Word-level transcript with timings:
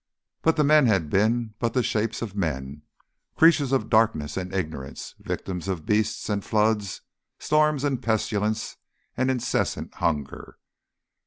But 0.41 0.55
the 0.55 0.63
men 0.63 0.87
had 0.87 1.11
been 1.11 1.53
but 1.59 1.75
the 1.75 1.83
shapes 1.83 2.23
of 2.23 2.35
men, 2.35 2.81
creatures 3.35 3.71
of 3.71 3.87
darkness 3.87 4.35
and 4.35 4.51
ignorance, 4.51 5.13
victims 5.19 5.67
of 5.67 5.85
beasts 5.85 6.27
and 6.27 6.43
floods, 6.43 7.01
storms 7.37 7.83
and 7.83 8.01
pestilence 8.01 8.77
and 9.15 9.29
incessant 9.29 9.93
hunger. 9.93 10.57